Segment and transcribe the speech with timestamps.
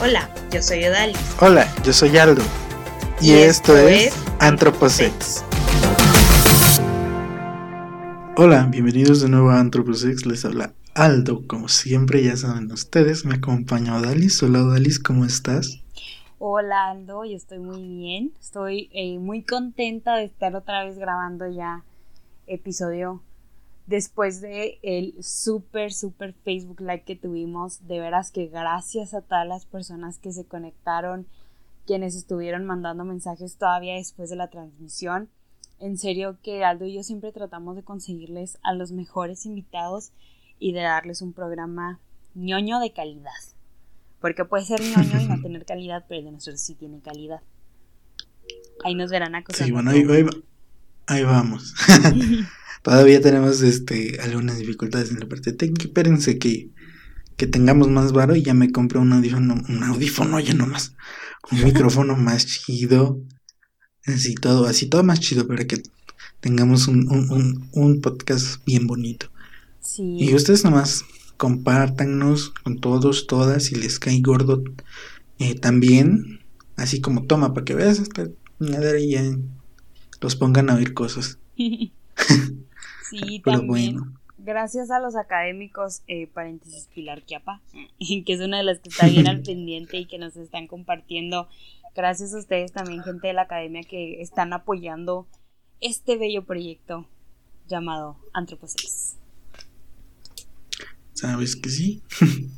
[0.00, 1.18] Hola, yo soy Odalis.
[1.40, 2.42] Hola, yo soy Aldo.
[3.20, 5.44] Y, esto, es Antroposex.
[8.36, 10.24] Hola, bienvenidos de nuevo a Antroposex.
[10.24, 11.44] Les habla Aldo.
[11.48, 14.40] Como siempre, ya saben ustedes, me acompaña Odalis.
[14.40, 15.82] Hola, Odalis, ¿cómo estás?
[16.38, 17.24] Hola, Aldo.
[17.24, 18.32] Yo estoy muy bien.
[18.40, 21.82] Estoy eh, muy contenta de estar otra vez grabando ya
[22.46, 23.20] episodio
[23.88, 27.86] después de el súper, súper Facebook Live que tuvimos.
[27.88, 31.26] De veras que gracias a todas las personas que se conectaron,
[31.86, 35.28] quienes estuvieron mandando mensajes todavía después de la transmisión.
[35.80, 40.12] En serio que Aldo y yo siempre tratamos de conseguirles a los mejores invitados
[40.58, 41.98] y de darles un programa
[42.34, 43.30] ñoño de calidad.
[44.20, 47.40] Porque puede ser ñoño y no tener calidad, pero de nosotros sí tiene calidad.
[48.84, 49.66] Ahí nos verán acosando.
[49.66, 50.26] Sí, bueno, ahí,
[51.06, 51.74] ahí vamos.
[52.82, 55.84] Todavía tenemos este algunas dificultades en la parte técnica.
[55.84, 56.70] Espérense que,
[57.36, 60.94] que tengamos más varo y ya me compré un audífono, un audífono ya nomás.
[61.50, 63.20] Un micrófono más chido.
[64.06, 65.82] Así todo, así todo más chido para que
[66.40, 69.30] tengamos un, un, un, podcast bien bonito.
[69.80, 70.16] Sí.
[70.18, 71.04] Y ustedes nomás
[71.36, 74.62] compártanos con todos, todas, si les cae gordo
[75.38, 76.40] eh, también,
[76.76, 78.28] así como toma para que veas esta
[78.60, 79.22] y ya
[80.20, 81.38] los pongan a oír cosas.
[83.10, 83.98] Sí, también.
[84.38, 87.60] Gracias a los académicos, eh, paréntesis Pilar Quiapa,
[87.98, 91.48] que es una de las que está bien al pendiente y que nos están compartiendo.
[91.94, 95.26] Gracias a ustedes también, gente de la academia, que están apoyando
[95.80, 97.08] este bello proyecto
[97.68, 99.16] llamado Antroposex.
[101.14, 102.02] Sabes que sí.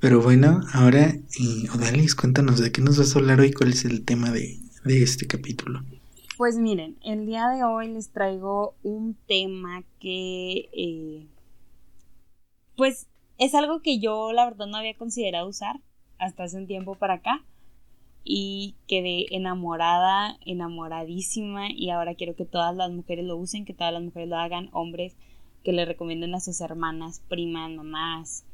[0.00, 3.84] Pero bueno, ahora, eh, Odalis, cuéntanos de qué nos vas a hablar hoy, cuál es
[3.84, 5.84] el tema de, de este capítulo.
[6.42, 11.28] Pues miren, el día de hoy les traigo un tema que, eh,
[12.76, 13.06] pues,
[13.38, 15.78] es algo que yo la verdad no había considerado usar
[16.18, 17.44] hasta hace un tiempo para acá
[18.24, 23.92] y quedé enamorada, enamoradísima y ahora quiero que todas las mujeres lo usen, que todas
[23.92, 25.14] las mujeres lo hagan, hombres
[25.62, 28.44] que le recomienden a sus hermanas, primas, mamás,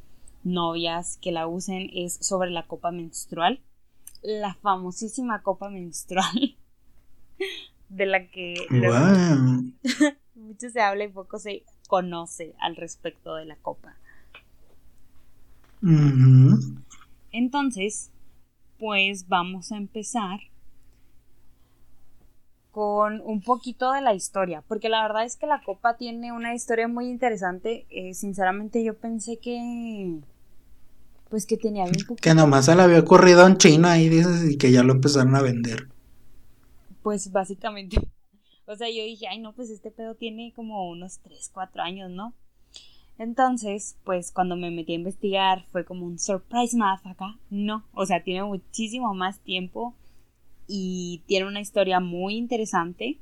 [0.45, 3.63] novias que la usen es sobre la copa menstrual,
[4.21, 6.59] la famosísima copa menstrual.
[7.89, 8.55] de la que
[10.35, 13.97] mucho se habla y poco se conoce al respecto de la copa.
[17.33, 18.11] Entonces,
[18.79, 20.41] pues vamos a empezar
[22.71, 26.55] con un poquito de la historia, porque la verdad es que la copa tiene una
[26.55, 27.87] historia muy interesante.
[27.91, 30.21] Eh, sinceramente yo pensé que
[31.29, 32.23] pues que tenía bien poquito.
[32.23, 35.35] Que nomás se le había ocurrido en China y dices y que ya lo empezaron
[35.35, 35.89] a vender
[37.09, 37.97] pues básicamente,
[38.67, 42.11] o sea, yo dije, ay no, pues este pedo tiene como unos 3, 4 años,
[42.11, 42.35] ¿no?
[43.17, 48.23] Entonces, pues cuando me metí a investigar fue como un surprise acá, no, o sea,
[48.23, 49.95] tiene muchísimo más tiempo
[50.67, 53.19] y tiene una historia muy interesante.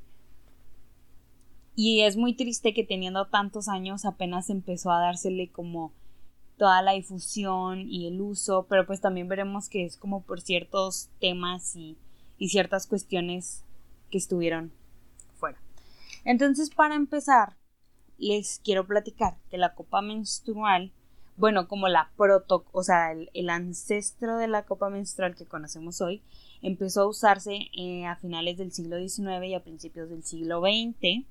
[1.77, 5.93] Y es muy triste que teniendo tantos años apenas empezó a dársele como
[6.57, 11.09] toda la difusión y el uso, pero pues también veremos que es como por ciertos
[11.21, 11.95] temas y
[12.49, 13.63] ciertas cuestiones
[14.09, 14.71] que estuvieron
[15.35, 15.59] fuera.
[16.25, 17.55] Entonces, para empezar,
[18.17, 20.91] les quiero platicar que la copa menstrual,
[21.35, 26.21] bueno, como la proto, o sea, el, ancestro de la copa menstrual que conocemos hoy,
[26.61, 31.25] empezó a usarse eh, a finales del siglo XIX y a principios del siglo XX.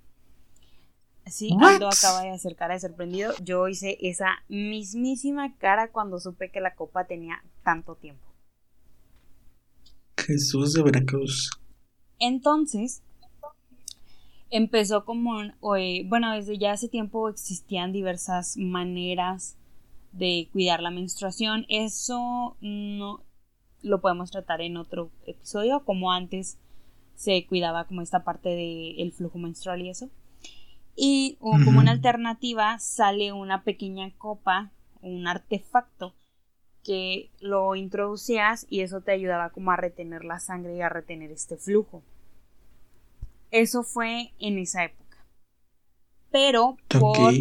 [1.27, 3.33] Sí, Aldo acaba de hacer cara de sorprendido.
[3.43, 8.25] Yo hice esa mismísima cara cuando supe que la copa tenía tanto tiempo.
[10.17, 11.51] Jesús de Veracruz.
[12.19, 13.03] Entonces,
[14.51, 19.57] empezó como, bueno, desde ya hace tiempo existían diversas maneras
[20.13, 21.67] de cuidar la menstruación.
[21.69, 23.23] Eso no
[23.83, 26.59] lo podemos tratar en otro episodio, como antes
[27.15, 30.11] se cuidaba como esta parte del flujo menstrual y eso.
[30.95, 34.71] Y como una alternativa sale una pequeña copa,
[35.03, 36.15] un artefacto
[36.87, 41.33] que lo introducías y eso te ayudaba como a retener la sangre y a retener
[41.33, 42.05] este flujo.
[43.51, 45.27] Eso fue en esa época.
[46.31, 47.33] Pero por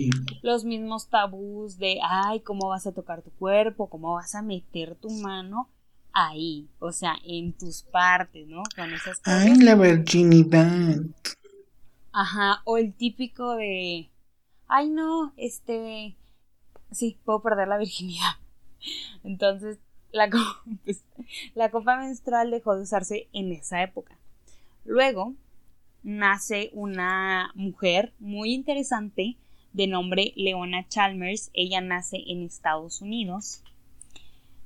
[0.41, 3.87] los mismos tabús de, ay, ¿cómo vas a tocar tu cuerpo?
[3.87, 5.69] ¿Cómo vas a meter tu mano?
[6.11, 8.63] Ahí, o sea, en tus partes, ¿no?
[8.75, 9.43] Con esas cosas.
[9.43, 11.01] Ay, la virginidad.
[12.11, 14.09] Ajá, o el típico de,
[14.67, 16.15] ay, no, este,
[16.91, 18.37] sí, puedo perder la virginidad.
[19.23, 19.79] Entonces,
[20.11, 20.29] la,
[20.85, 21.03] pues,
[21.53, 24.17] la copa menstrual dejó de usarse en esa época.
[24.83, 25.33] Luego
[26.03, 29.37] nace una mujer muy interesante
[29.73, 31.49] de nombre Leona Chalmers.
[31.53, 33.63] Ella nace en Estados Unidos.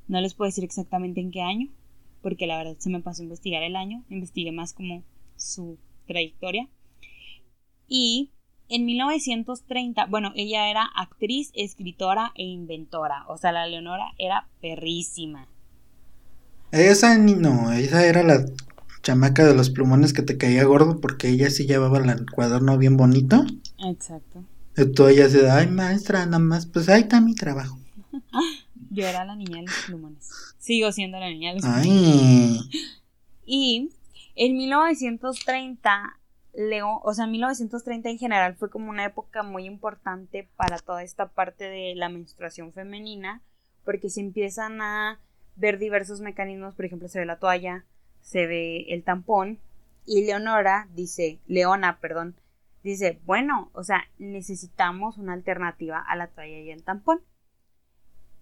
[0.07, 1.69] No les puedo decir exactamente en qué año,
[2.21, 5.03] porque la verdad se me pasó a investigar el año, investigué más como
[5.35, 5.77] su
[6.07, 6.67] trayectoria.
[7.87, 8.31] Y
[8.69, 13.25] en 1930, bueno, ella era actriz, escritora e inventora.
[13.27, 15.47] O sea, la Leonora era perrísima.
[16.71, 18.45] Esa no, esa era la
[19.01, 22.95] chamaca de los plumones que te caía gordo porque ella sí llevaba el cuaderno bien
[22.95, 23.43] bonito.
[23.79, 24.43] Exacto.
[24.77, 27.79] Y tú ella se ay maestra, nada más, pues ahí está mi trabajo.
[28.91, 30.29] Yo era la niña de los plumones.
[30.59, 32.69] Sigo siendo la niña de los plumones.
[33.45, 33.89] Y
[34.35, 36.18] en 1930
[36.53, 41.29] Leo, o sea, 1930 en general fue como una época muy importante para toda esta
[41.29, 43.41] parte de la menstruación femenina,
[43.85, 45.19] porque se empiezan a
[45.55, 47.85] ver diversos mecanismos, por ejemplo, se ve la toalla,
[48.21, 49.59] se ve el tampón,
[50.05, 52.35] y Leonora dice, Leona, perdón,
[52.83, 57.21] dice, bueno, o sea, necesitamos una alternativa a la toalla y el tampón.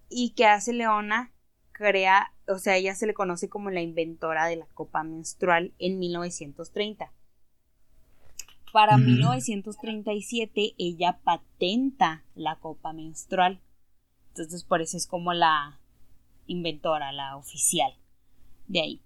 [0.08, 1.30] ¿Y qué hace Leona?
[1.72, 5.98] Crea, o sea, ella se le conoce como la inventora de la copa menstrual en
[5.98, 7.12] 1930.
[8.72, 13.60] Para 1937 ella patenta la copa menstrual.
[14.28, 15.80] Entonces por eso es como la
[16.46, 17.92] inventora, la oficial
[18.66, 19.02] de ahí.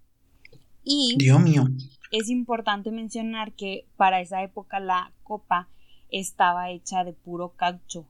[0.83, 1.67] Y Dios mío.
[2.11, 5.69] es importante mencionar que para esa época la copa
[6.09, 8.07] estaba hecha de puro caucho.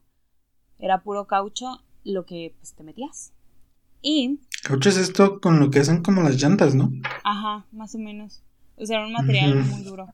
[0.78, 3.32] Era puro caucho lo que pues te metías.
[4.02, 4.40] Y...
[4.62, 6.90] Caucho es esto con lo que hacen como las llantas, ¿no?
[7.22, 8.42] Ajá, más o menos.
[8.76, 10.12] O sea, era un material muy duro.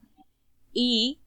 [0.71, 1.19] Y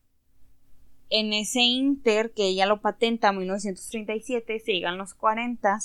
[1.11, 5.79] en ese inter que ella lo patenta en 1937, se llegan los 40,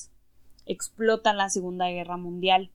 [0.66, 2.72] explota la Segunda Guerra Mundial.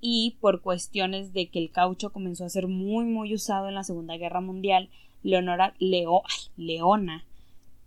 [0.00, 3.84] Y por cuestiones de que el caucho comenzó a ser muy muy usado en la
[3.84, 4.90] Segunda Guerra Mundial,
[5.22, 6.22] Leonora Leo,
[6.56, 7.24] Leona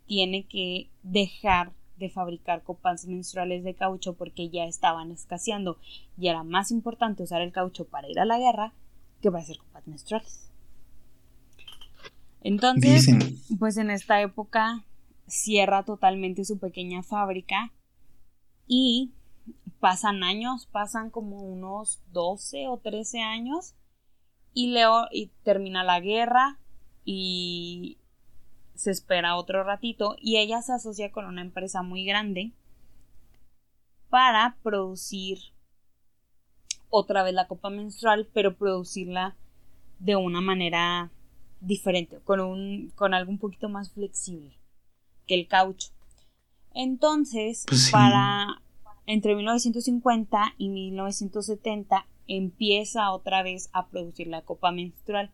[0.05, 5.77] tiene que dejar de fabricar copas menstruales de caucho porque ya estaban escaseando
[6.17, 8.73] y era más importante usar el caucho para ir a la guerra
[9.21, 10.50] que para hacer copas menstruales.
[12.41, 13.07] Entonces,
[13.59, 14.83] pues en esta época
[15.27, 17.71] cierra totalmente su pequeña fábrica
[18.67, 19.11] y
[19.79, 23.75] pasan años, pasan como unos 12 o 13 años
[24.53, 26.59] y Leo y termina la guerra
[27.05, 27.97] y
[28.75, 32.53] se espera otro ratito y ella se asocia con una empresa muy grande
[34.09, 35.39] para producir
[36.89, 39.37] otra vez la copa menstrual, pero producirla
[39.99, 41.11] de una manera
[41.61, 44.57] diferente, con, un, con algo un poquito más flexible
[45.27, 45.89] que el caucho.
[46.73, 48.61] Entonces, pues para
[49.05, 55.31] entre 1950 y 1970 empieza otra vez a producir la copa menstrual.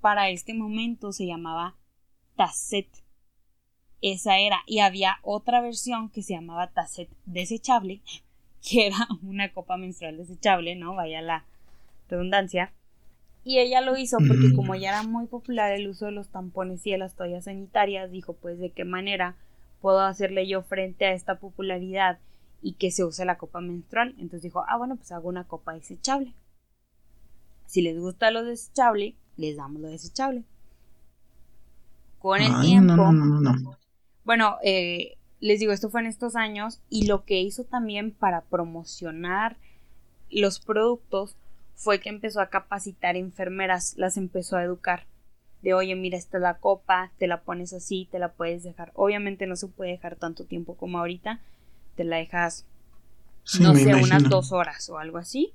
[0.00, 1.76] Para este momento se llamaba
[2.36, 2.88] Tasset.
[4.02, 4.58] Esa era.
[4.66, 8.02] Y había otra versión que se llamaba Tasset desechable,
[8.68, 10.94] que era una copa menstrual desechable, ¿no?
[10.94, 11.46] Vaya la
[12.08, 12.72] redundancia.
[13.44, 16.86] Y ella lo hizo porque como ya era muy popular el uso de los tampones
[16.86, 19.36] y de las toallas sanitarias, dijo pues de qué manera
[19.82, 22.18] puedo hacerle yo frente a esta popularidad
[22.62, 24.14] y que se use la copa menstrual.
[24.16, 26.32] Entonces dijo, ah bueno, pues hago una copa desechable.
[27.66, 30.44] Si les gusta lo desechable, les damos lo desechable.
[32.18, 32.96] Con el tiempo.
[32.96, 33.76] No, no, no,
[34.24, 38.40] bueno, eh, les digo, esto fue en estos años y lo que hizo también para
[38.40, 39.58] promocionar
[40.30, 41.36] los productos
[41.74, 45.06] fue que empezó a capacitar enfermeras, las empezó a educar.
[45.62, 48.92] De oye, mira, esta es la copa, te la pones así, te la puedes dejar.
[48.94, 51.40] Obviamente no se puede dejar tanto tiempo como ahorita,
[51.96, 52.66] te la dejas,
[53.60, 55.54] no sé, unas dos horas o algo así.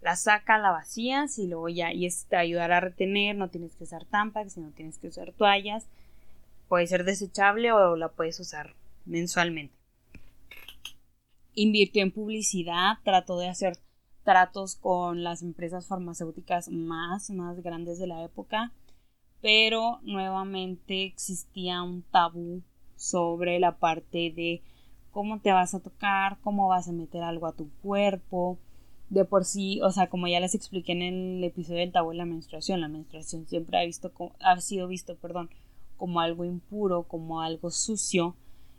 [0.00, 3.74] La saca, la vacías y luego ya, y es te ayudará a retener, no tienes
[3.76, 5.86] que usar tampax, no tienes que usar toallas.
[6.68, 9.74] Puede ser desechable o la puedes usar mensualmente.
[11.52, 13.76] Invirtió en publicidad, trató de hacer
[14.30, 18.72] tratos con las empresas farmacéuticas más, más grandes de la época,
[19.42, 22.62] pero nuevamente existía un tabú
[22.94, 24.62] sobre la parte de
[25.10, 28.56] cómo te vas a tocar, cómo vas a meter algo a tu cuerpo.
[29.08, 32.18] De por sí, o sea, como ya les expliqué en el episodio del tabú de
[32.18, 35.50] la menstruación, la menstruación siempre ha, visto, ha sido visto perdón,
[35.96, 38.36] como algo impuro, como algo sucio.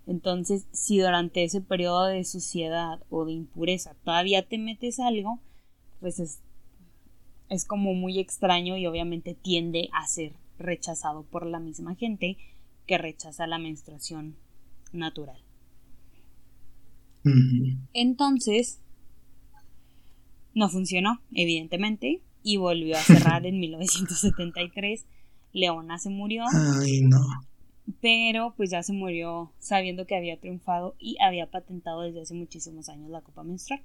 [0.07, 5.39] Entonces, si durante ese periodo de suciedad o de impureza todavía te metes algo,
[5.99, 6.39] pues es,
[7.49, 12.37] es como muy extraño y obviamente tiende a ser rechazado por la misma gente
[12.87, 14.35] que rechaza la menstruación
[14.91, 15.39] natural.
[17.93, 18.79] Entonces,
[20.53, 25.05] no funcionó, evidentemente, y volvió a cerrar en 1973.
[25.53, 26.43] Leona se murió.
[26.51, 27.19] Ay, no.
[28.01, 32.89] Pero pues ya se murió sabiendo que había triunfado y había patentado desde hace muchísimos
[32.89, 33.83] años la copa menstrual.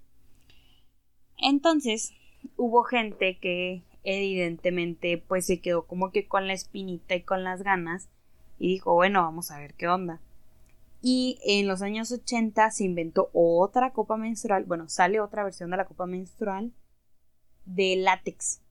[1.39, 2.13] Entonces,
[2.57, 7.63] hubo gente que evidentemente pues se quedó como que con la espinita y con las
[7.63, 8.09] ganas
[8.59, 10.21] y dijo, bueno, vamos a ver qué onda.
[11.03, 15.77] Y en los años 80 se inventó otra copa menstrual, bueno, sale otra versión de
[15.77, 16.73] la copa menstrual
[17.65, 18.63] de látex.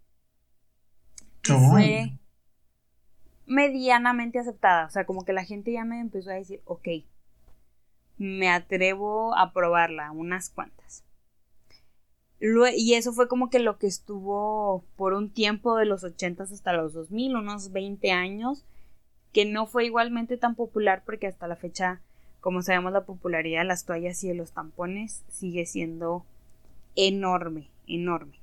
[1.43, 2.17] Fue
[3.45, 6.87] medianamente aceptada, o sea, como que la gente ya me empezó a decir, ok,
[8.17, 11.03] me atrevo a probarla, unas cuantas.
[12.39, 16.73] Y eso fue como que lo que estuvo por un tiempo de los 80 hasta
[16.73, 18.65] los 2000, unos 20 años,
[19.31, 22.01] que no fue igualmente tan popular porque hasta la fecha,
[22.41, 26.25] como sabemos, la popularidad de las toallas y de los tampones sigue siendo
[26.95, 28.39] enorme, enorme.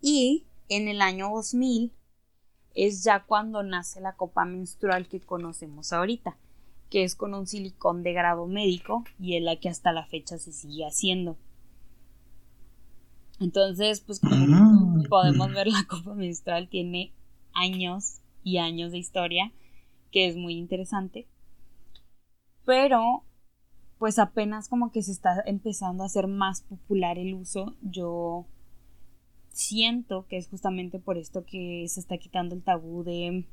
[0.00, 1.92] Y en el año 2000
[2.76, 6.36] es ya cuando nace la copa menstrual que conocemos ahorita,
[6.90, 10.38] que es con un silicón de grado médico y es la que hasta la fecha
[10.38, 11.38] se sigue haciendo.
[13.40, 15.02] Entonces, pues como ah.
[15.08, 17.12] podemos ver, la copa menstrual tiene
[17.54, 19.52] años y años de historia,
[20.12, 21.26] que es muy interesante.
[22.66, 23.24] Pero,
[23.98, 28.46] pues apenas como que se está empezando a hacer más popular el uso, yo
[29.56, 33.46] siento que es justamente por esto que se está quitando el tabú de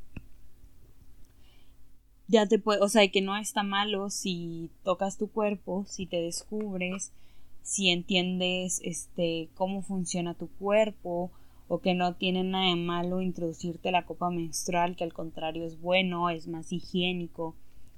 [2.28, 6.18] ya te puede, o sea, que no está malo si tocas tu cuerpo, si te
[6.18, 7.14] descubres,
[7.62, 11.32] si entiendes este cómo funciona tu cuerpo
[11.70, 15.80] o que no tiene nada de malo introducirte la copa menstrual, que al contrario es
[15.80, 17.56] bueno, es más higiénico.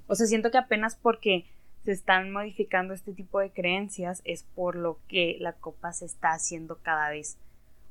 [0.07, 1.45] O sea, siento que apenas porque
[1.83, 6.33] se están modificando este tipo de creencias es por lo que la copa se está
[6.33, 7.39] haciendo cada vez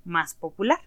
[0.05, 0.81] más popular.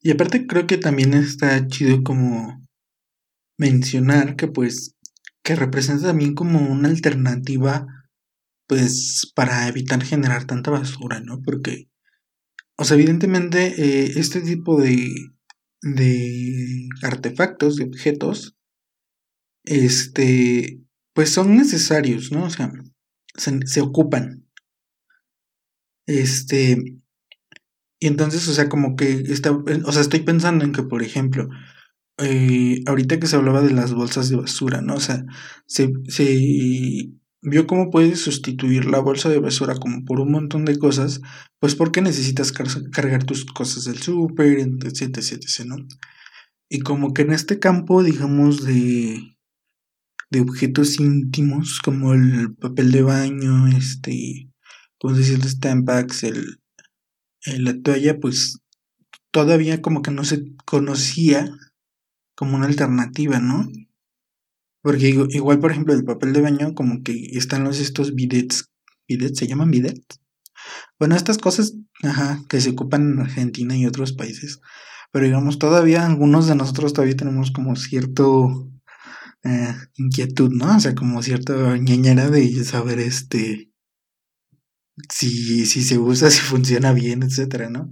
[0.00, 2.60] Y aparte creo que también está chido como
[3.56, 4.96] mencionar que pues
[5.42, 7.86] que representa también como una alternativa
[8.66, 11.42] pues para evitar generar tanta basura, ¿no?
[11.42, 11.90] Porque,
[12.76, 15.12] o sea, evidentemente eh, este tipo de,
[15.82, 18.56] de artefactos, de objetos,
[19.64, 20.80] este,
[21.12, 22.44] pues son necesarios, ¿no?
[22.44, 22.72] O sea,
[23.36, 24.43] se, ocupan.
[26.06, 26.98] Este,
[28.00, 31.48] y entonces, o sea, como que está, o sea, estoy pensando en que, por ejemplo,
[32.18, 34.94] eh, ahorita que se hablaba de las bolsas de basura, ¿no?
[34.94, 35.24] O sea,
[35.66, 37.10] se, se
[37.42, 41.20] vio cómo puedes sustituir la bolsa de basura como por un montón de cosas,
[41.60, 45.76] pues porque necesitas cargar tus cosas del súper, etc, etc, ¿no?
[46.68, 49.36] Y como que en este campo, digamos, de,
[50.30, 54.50] de objetos íntimos, como el papel de baño, este,
[55.04, 56.62] como decir, el Stampax, el,
[57.58, 58.60] la toalla, pues
[59.30, 61.54] todavía como que no se conocía
[62.34, 63.70] como una alternativa, ¿no?
[64.80, 68.70] Porque igual, por ejemplo, el papel de baño, como que están los estos bidets.
[69.06, 69.38] ¿Bidets?
[69.38, 70.22] ¿Se llaman bidets?
[70.98, 74.58] Bueno, estas cosas, ajá, que se ocupan en Argentina y otros países.
[75.12, 78.70] Pero digamos, todavía algunos de nosotros todavía tenemos como cierto
[79.42, 80.74] eh, inquietud, ¿no?
[80.74, 83.73] O sea, como cierta ñañera de saber este
[85.08, 87.90] si, si se usa, si funciona bien, etcétera, ¿no?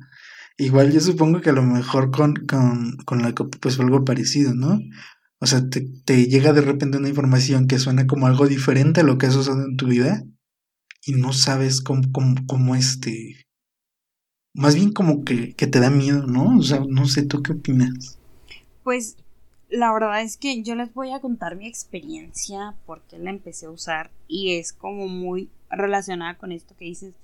[0.59, 4.54] Igual yo supongo que a lo mejor con, con, con la copa pues algo parecido,
[4.54, 4.78] ¿no?
[5.40, 9.04] O sea, te, te, llega de repente una información que suena como algo diferente a
[9.04, 10.23] lo que has usado en tu vida
[11.04, 13.44] y no sabes cómo, cómo, cómo este...
[14.54, 16.59] Más bien como que, que te da miedo, ¿no?
[16.59, 18.18] O sea, no sé, ¿tú qué opinas?
[18.85, 19.16] Pues
[19.73, 23.71] la verdad es que yo les voy a contar mi experiencia porque la empecé a
[23.71, 27.14] usar y es como muy relacionada con esto que dices.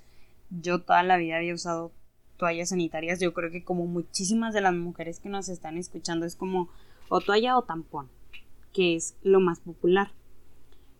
[0.49, 1.91] Yo toda la vida había usado
[2.37, 3.19] toallas sanitarias.
[3.19, 6.69] Yo creo que como muchísimas de las mujeres que nos están escuchando es como
[7.09, 8.09] o toalla o tampón,
[8.73, 10.11] que es lo más popular.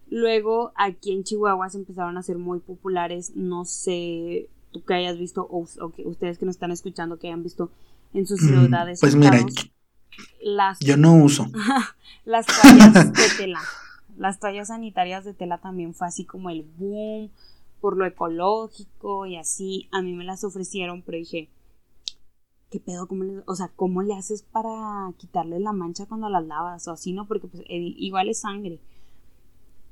[0.10, 5.18] Luego aquí en Chihuahua se empezaron a ser muy populares, no sé tú que hayas
[5.18, 7.72] visto o, que ustedes que nos están escuchando que hayan visto
[8.14, 9.00] en sus mm, ciudades.
[9.00, 9.40] pues mira,
[10.42, 11.48] las, yo no uso.
[12.26, 13.60] las toallas de tela.
[14.20, 17.32] Las toallas sanitarias de tela también fue así como el boom
[17.80, 19.88] por lo ecológico y así.
[19.94, 21.48] A mí me las ofrecieron, pero dije,
[22.70, 23.08] ¿qué pedo?
[23.08, 26.86] ¿Cómo le, o sea, ¿cómo le haces para quitarle la mancha cuando las lavas?
[26.90, 27.28] O así, ¿no?
[27.30, 28.82] Porque pues, igual es sangre.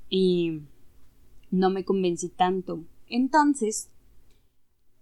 [0.10, 0.64] Y
[1.50, 2.84] no me convencí tanto.
[3.08, 3.90] Entonces,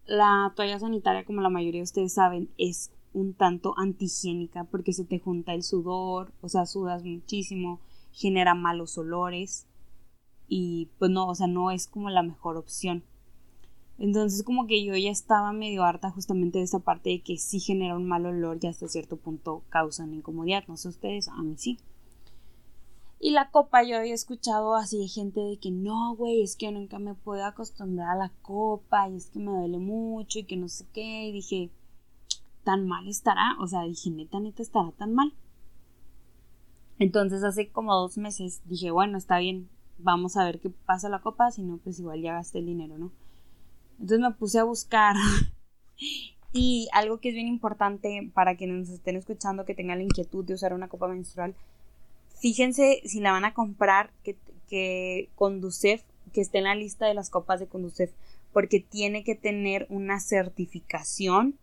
[0.06, 5.04] la toalla sanitaria, como la mayoría de ustedes saben, es un tanto antihigiénica porque se
[5.04, 7.80] te junta el sudor, o sea, sudas muchísimo,
[8.16, 9.68] genera malos olores
[10.48, 13.04] y pues no, o sea, no es como la mejor opción.
[13.98, 17.60] Entonces como que yo ya estaba medio harta justamente de esa parte de que sí
[17.60, 21.56] genera un mal olor y hasta cierto punto causan incomodidad, no sé ustedes, a mí
[21.58, 21.78] sí.
[23.20, 26.72] Y la copa yo había escuchado así gente de que no, güey, es que yo
[26.72, 30.58] nunca me puedo acostumbrar a la copa y es que me duele mucho y que
[30.58, 31.28] no sé qué.
[31.28, 31.72] Y dije,
[32.64, 35.34] tan mal estará, o sea, dije, neta, neta, estará tan mal.
[37.00, 41.20] Entonces hace como dos meses dije, bueno, está bien, vamos a ver qué pasa la
[41.20, 43.12] copa, si no, pues igual ya gasté el dinero, ¿no?
[44.00, 45.16] Entonces me puse a buscar
[46.54, 50.46] y algo que es bien importante para quienes nos estén escuchando que tengan la inquietud
[50.46, 51.56] de usar una copa menstrual,
[52.40, 54.38] fíjense si la van a comprar que,
[54.70, 58.12] que Conducef, que esté en la lista de las copas de Conducef,
[58.54, 61.58] porque tiene que tener una certificación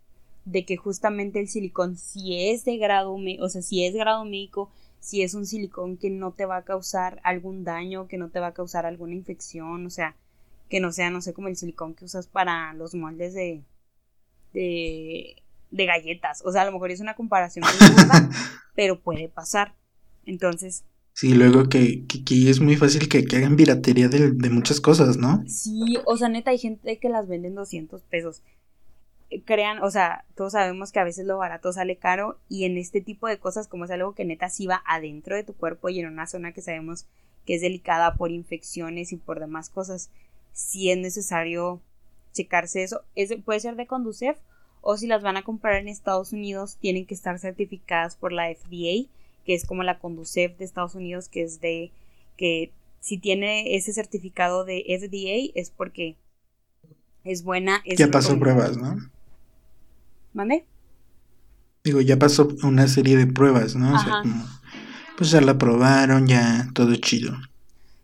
[0.45, 4.69] de que justamente el silicón, si es de grado, o sea, si es grado médico,
[5.03, 8.39] si es un silicón que no te va a causar algún daño, que no te
[8.39, 10.15] va a causar alguna infección, o sea,
[10.69, 13.65] que no sea, no sé, como el silicón que usas para los moldes de,
[14.53, 15.35] de,
[15.71, 16.41] de galletas.
[16.45, 17.65] O sea, a lo mejor es una comparación
[18.75, 19.75] pero puede pasar.
[20.25, 20.85] Entonces.
[21.11, 25.17] Sí, luego que, que, es muy fácil que, que hagan piratería de, de, muchas cosas,
[25.17, 25.43] ¿no?
[25.47, 28.41] Sí, o sea, neta, hay gente que las venden 200 pesos
[29.41, 33.01] crean, o sea, todos sabemos que a veces lo barato sale caro y en este
[33.01, 35.99] tipo de cosas como es algo que neta sí va adentro de tu cuerpo y
[35.99, 37.05] en una zona que sabemos
[37.45, 40.09] que es delicada por infecciones y por demás cosas,
[40.53, 41.81] si es necesario
[42.33, 43.03] checarse eso.
[43.45, 44.37] puede ser de Conducef
[44.81, 48.53] o si las van a comprar en Estados Unidos tienen que estar certificadas por la
[48.53, 49.09] FDA,
[49.45, 51.91] que es como la Conducef de Estados Unidos, que es de
[52.37, 56.15] que si tiene ese certificado de FDA es porque
[57.23, 57.81] es buena.
[57.85, 58.97] Es ya pasó pruebas, ¿no?
[60.33, 60.65] ¿Mande?
[61.83, 63.93] Digo, ya pasó una serie de pruebas, ¿no?
[63.93, 64.23] O sea,
[65.17, 67.35] pues ya la probaron, ya todo chido.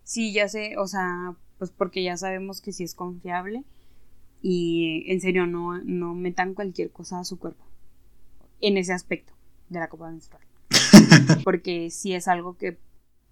[0.04, 3.64] Sí, ya sé, o sea, pues porque ya sabemos que sí es confiable
[4.42, 7.64] y en serio no, no metan cualquier cosa a su cuerpo
[8.62, 9.34] en ese aspecto
[9.70, 10.44] de la copa menstrual.
[11.44, 12.78] porque sí es algo que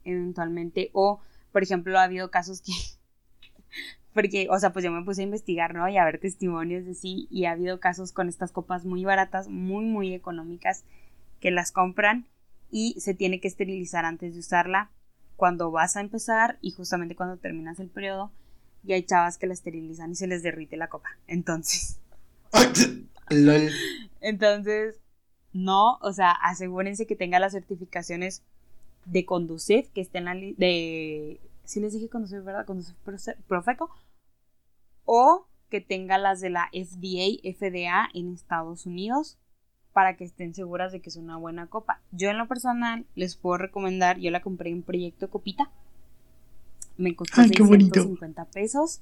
[0.04, 1.20] eventualmente, o
[1.52, 2.72] por ejemplo, ha habido casos que
[4.18, 5.88] porque, o sea, pues yo me puse a investigar, ¿no?
[5.88, 9.48] Y a ver testimonios de sí, y ha habido casos con estas copas muy baratas,
[9.48, 10.86] muy, muy económicas,
[11.40, 12.26] que las compran
[12.72, 14.90] y se tiene que esterilizar antes de usarla
[15.36, 18.32] cuando vas a empezar y justamente cuando terminas el periodo,
[18.84, 21.10] y hay chavas que la esterilizan y se les derrite la copa.
[21.28, 22.00] Entonces.
[24.20, 24.96] Entonces,
[25.54, 28.42] no, o sea, asegúrense que tenga las certificaciones
[29.06, 32.66] de Conducef, que estén en la de sí les dije Conducef, ¿verdad?
[32.66, 32.96] Conducef
[33.48, 33.92] Profeco
[35.08, 39.40] o que tenga las de la FDA, FDA en Estados Unidos
[39.94, 42.02] para que estén seguras de que es una buena copa.
[42.12, 45.72] Yo en lo personal les puedo recomendar, yo la compré en Proyecto Copita.
[46.98, 49.02] Me costó 650 pesos.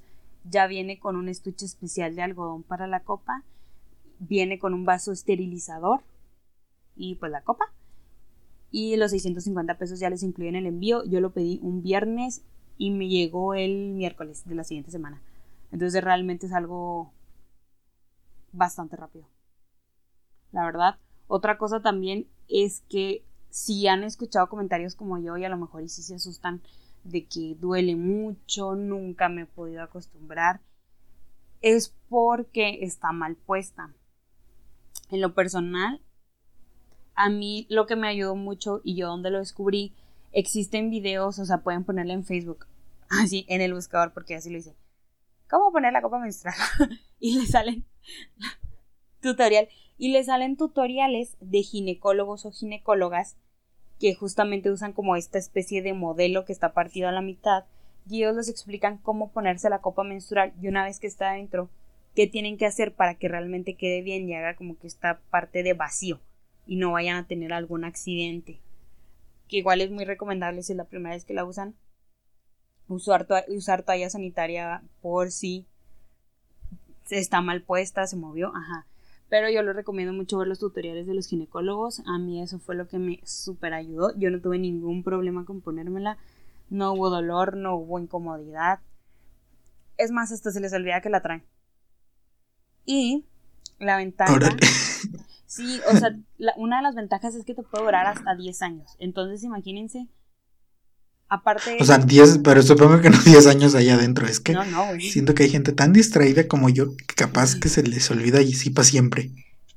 [0.50, 3.44] Ya viene con un estuche especial de algodón para la copa.
[4.20, 6.02] Viene con un vaso esterilizador
[6.96, 7.66] y pues la copa.
[8.72, 11.04] Y los 650 pesos ya les incluyen el envío.
[11.06, 12.44] Yo lo pedí un viernes
[12.78, 15.20] y me llegó el miércoles de la siguiente semana.
[15.76, 17.12] Entonces realmente es algo
[18.54, 19.28] bastante rápido.
[20.54, 21.00] La verdad.
[21.28, 25.84] Otra cosa también es que si han escuchado comentarios como yo y a lo mejor
[25.84, 26.62] y si se asustan
[27.04, 30.62] de que duele mucho, nunca me he podido acostumbrar,
[31.60, 33.94] es porque está mal puesta.
[35.10, 36.00] En lo personal,
[37.16, 39.94] a mí lo que me ayudó mucho y yo donde lo descubrí,
[40.32, 42.66] existen videos, o sea, pueden ponerle en Facebook,
[43.10, 44.74] así en el buscador, porque así lo hice.
[45.50, 46.56] ¿Cómo poner la copa menstrual?
[47.20, 47.86] y le salen
[49.22, 53.38] tutorial y le salen tutoriales de ginecólogos o ginecólogas
[54.00, 57.66] que justamente usan como esta especie de modelo que está partido a la mitad
[58.08, 61.70] y ellos les explican cómo ponerse la copa menstrual y una vez que está adentro
[62.14, 65.64] qué tienen que hacer para que realmente quede bien y haga como que esta parte
[65.64, 66.20] de vacío
[66.66, 68.60] y no vayan a tener algún accidente
[69.48, 71.76] que igual es muy recomendable si es la primera vez que la usan
[72.88, 75.66] usar, usar toalla sanitaria por si
[77.10, 78.86] está mal puesta, se movió, ajá.
[79.30, 82.02] Pero yo les recomiendo mucho ver los tutoriales de los ginecólogos.
[82.06, 84.16] A mí eso fue lo que me super ayudó.
[84.18, 86.18] Yo no tuve ningún problema con ponérmela.
[86.70, 88.80] No hubo dolor, no hubo incomodidad.
[89.98, 91.44] Es más, hasta se les olvida que la traen.
[92.86, 93.26] Y
[93.80, 94.38] la ventaja.
[95.48, 96.10] Sí, o sea,
[96.58, 98.96] una de las ventajas es que te puede durar hasta 10 años.
[99.00, 100.08] Entonces, imagínense
[101.28, 101.78] Aparte.
[101.80, 104.28] O sea, 10, pero supongo que no 10 años allá adentro.
[104.28, 104.56] Es que
[105.00, 108.54] siento que hay gente tan distraída como yo, que capaz que se les olvida y
[108.54, 109.32] sí para siempre.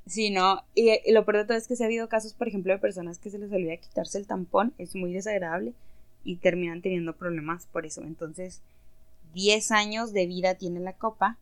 [0.07, 0.65] Sí, no.
[0.75, 3.19] Y, lo peor de todo es que se ha habido casos, por ejemplo, de personas
[3.19, 4.75] que se les olvida quitarse el tampón.
[4.79, 5.75] Es muy desagradable
[6.25, 8.03] y terminan teniendo problemas por eso.
[8.03, 8.63] Entonces,
[9.35, 11.39] 10 años de vida tiene la copa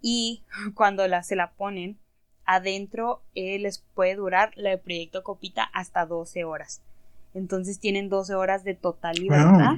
[0.00, 0.42] y
[0.74, 1.98] cuando la, se la ponen
[2.46, 6.82] adentro eh, les puede durar la de proyecto copita hasta 12 horas.
[7.34, 9.76] Entonces tienen 12 horas de total libertad.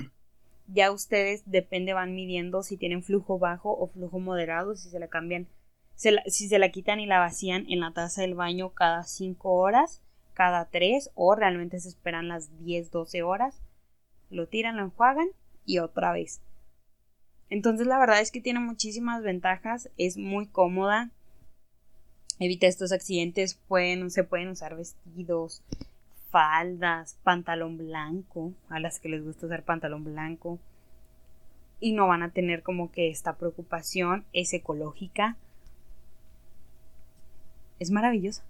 [0.68, 5.08] Ya ustedes, depende, van midiendo si tienen flujo bajo o flujo moderado, si se la
[5.08, 5.46] cambian,
[5.94, 10.00] si se la quitan y la vacían en la taza del baño cada 5 horas,
[10.34, 13.60] cada 3 o realmente se esperan las 10, 12 horas.
[14.30, 15.28] Lo tiran, lo enjuagan
[15.66, 16.40] y otra vez.
[17.50, 21.10] Entonces la verdad es que tiene muchísimas ventajas, es muy cómoda,
[22.38, 25.62] evita estos accidentes, pueden, se pueden usar vestidos,
[26.32, 30.58] faldas, pantalón blanco, a las que les gusta usar pantalón blanco,
[31.78, 35.36] y no van a tener como que esta preocupación, es ecológica,
[37.78, 38.42] es maravillosa.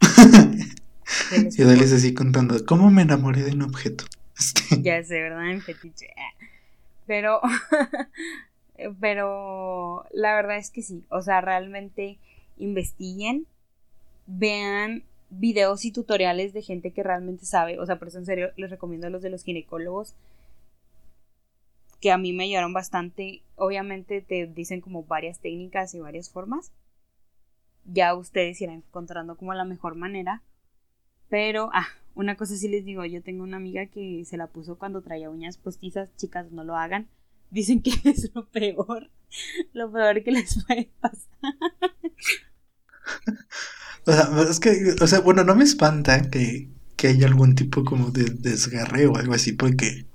[1.56, 4.04] y Dales así contando, ¿cómo me enamoré de un objeto?
[4.82, 5.50] ya sé, ¿verdad?
[5.50, 6.08] En fetiche.
[7.06, 7.40] Pero,
[9.00, 12.18] pero la verdad es que sí, o sea, realmente
[12.58, 13.46] investiguen,
[14.26, 18.50] vean videos y tutoriales de gente que realmente sabe, o sea, por eso en serio
[18.56, 20.14] les recomiendo los de los ginecólogos
[22.00, 26.72] que a mí me ayudaron bastante, obviamente te dicen como varias técnicas y varias formas,
[27.84, 30.42] ya ustedes irán encontrando como la mejor manera,
[31.28, 34.78] pero, ah, una cosa sí les digo, yo tengo una amiga que se la puso
[34.78, 37.08] cuando traía uñas postizas, chicas, no lo hagan,
[37.50, 39.10] dicen que es lo peor,
[39.72, 41.28] lo peor que les puede pasar.
[44.08, 47.84] O sea, es que, o sea, bueno, no me espanta que, que haya algún tipo
[47.84, 50.06] como de desgarre o algo así, porque,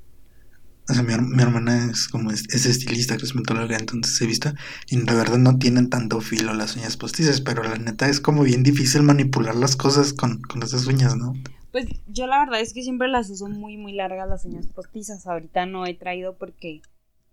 [0.89, 4.51] o sea, mi, hermana es como, es, estilista, cosmetóloga, entonces he visto,
[4.87, 8.41] y la verdad no tienen tanto filo las uñas postizas, pero la neta es como
[8.41, 11.35] bien difícil manipular las cosas con, con esas uñas, ¿no?
[11.71, 15.27] Pues yo la verdad es que siempre las uso muy, muy largas las uñas postizas.
[15.27, 16.81] Ahorita no he traído porque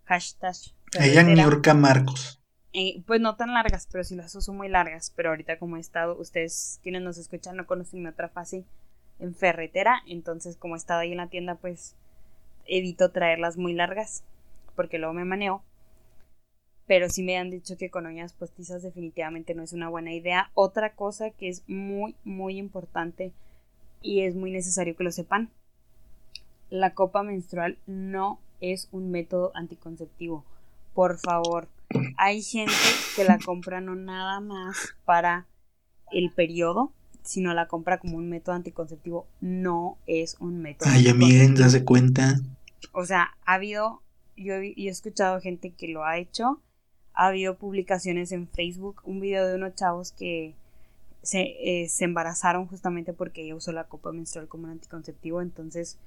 [0.05, 0.55] hashtag.
[0.99, 2.40] Ella Niurka Marcos.
[2.73, 5.11] Eh, pues no tan largas, pero sí las uso muy largas.
[5.15, 8.65] Pero ahorita como he estado, ustedes quienes nos escuchan no conocen mi otra fase
[9.19, 10.01] en ferretera.
[10.07, 11.95] Entonces como he estado ahí en la tienda, pues
[12.65, 14.23] evito traerlas muy largas.
[14.75, 15.63] Porque luego me maneo.
[16.87, 20.51] Pero sí me han dicho que con uñas postizas definitivamente no es una buena idea.
[20.53, 23.31] Otra cosa que es muy, muy importante
[24.01, 25.49] y es muy necesario que lo sepan.
[26.69, 30.43] La copa menstrual no es un método anticonceptivo.
[30.93, 31.67] Por favor,
[32.17, 32.73] hay gente
[33.15, 35.47] que la compra no nada más para
[36.11, 36.91] el periodo,
[37.23, 39.27] sino la compra como un método anticonceptivo.
[39.39, 40.89] No es un método.
[40.91, 42.39] Ay, amiga, ¿se cuenta?
[42.93, 44.01] O sea, ha habido,
[44.35, 46.61] yo he, he escuchado gente que lo ha hecho.
[47.13, 50.55] Ha habido publicaciones en Facebook, un video de unos chavos que
[51.21, 55.41] se, eh, se embarazaron justamente porque ella usó la copa menstrual como un anticonceptivo.
[55.41, 55.97] Entonces,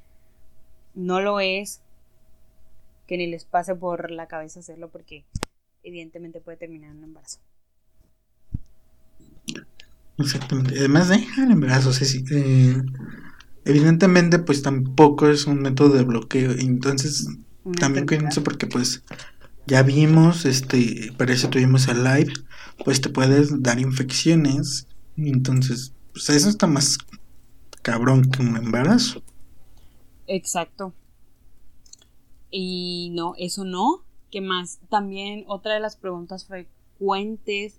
[0.95, 1.81] no lo es.
[3.07, 5.25] Que ni les pase por la cabeza hacerlo porque
[5.85, 7.39] evidentemente puede terminar en un embarazo.
[10.19, 10.79] Exactamente.
[10.79, 11.91] Además de el embarazo,
[12.31, 12.83] eh,
[13.65, 16.53] evidentemente pues tampoco es un método de bloqueo.
[16.53, 17.29] Entonces
[17.79, 19.03] también cuídense porque pues
[19.67, 22.33] ya vimos, este, para eso tuvimos el live,
[22.85, 24.87] pues te puedes dar infecciones.
[25.17, 26.99] Entonces, pues eso está más
[27.83, 29.23] cabrón que un embarazo.
[30.27, 30.95] Exacto.
[32.51, 34.05] Y no, eso no.
[34.35, 34.81] ¿Qué más?
[34.91, 37.79] También otra de las preguntas frecuentes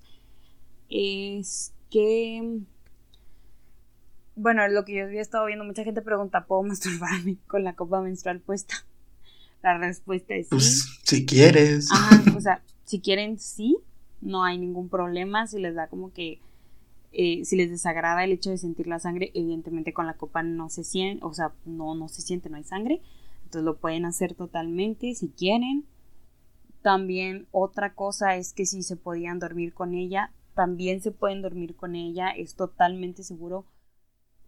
[0.89, 2.61] es que...
[4.37, 7.99] Bueno, lo que yo había estado viendo, mucha gente pregunta, ¿puedo masturbarme con la copa
[7.99, 8.73] menstrual puesta?
[9.63, 10.99] La respuesta es pues, sí.
[11.03, 11.91] si quieres.
[11.91, 13.75] Ajá, o sea, si quieren, sí,
[14.21, 15.47] no hay ningún problema.
[15.47, 16.39] Si les da como que,
[17.11, 20.69] eh, si les desagrada el hecho de sentir la sangre, evidentemente con la copa no
[20.69, 23.01] se siente, o sea, no, no se siente, no hay sangre.
[23.43, 25.83] Entonces lo pueden hacer totalmente si quieren.
[26.85, 31.75] También otra cosa es que si se podían dormir con ella, también se pueden dormir
[31.75, 33.65] con ella, es totalmente seguro.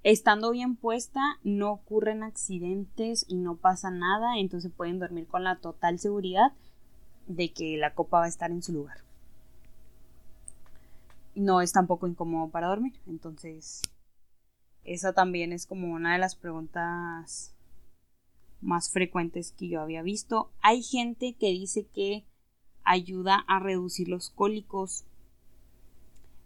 [0.04, 5.56] Estando bien puesta, no ocurren accidentes y no pasa nada, entonces pueden dormir con la
[5.56, 6.52] total seguridad
[7.26, 9.00] de que la copa va a estar en su lugar.
[11.34, 13.82] No es tampoco incómodo para dormir, entonces
[14.84, 17.57] esa también es como una de las preguntas
[18.62, 20.52] más frecuentes que yo había visto.
[20.62, 22.26] Hay gente que dice que
[22.84, 25.06] ayuda a reducir los cólicos.